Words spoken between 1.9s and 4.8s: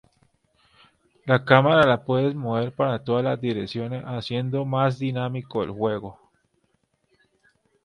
puedes mover para todas las direcciones, haciendo